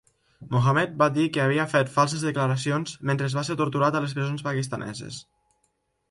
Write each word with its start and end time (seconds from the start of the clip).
Mohamed 0.53 0.93
va 1.01 1.07
dir 1.17 1.25
que 1.33 1.41
havia 1.41 1.65
fet 1.73 1.91
falses 1.97 2.23
declaracions 2.27 2.95
mentre 3.09 3.29
va 3.39 3.43
ser 3.49 3.57
torturat 3.59 3.99
a 3.99 4.01
les 4.07 4.15
presons 4.21 4.45
pakistaneses. 4.49 5.21